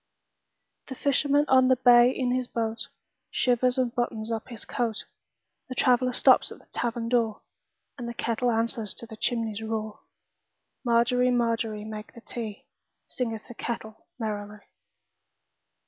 [0.87, 5.05] The fisherman on the bay in his boatShivers and buttons up his coat;
[5.69, 7.43] The traveller stops at the tavern door,
[7.99, 9.99] And the kettle answers the chimney's roar.
[10.83, 12.65] Margery, Margery, make the tea,
[13.05, 14.61] Singeth the kettle merrily.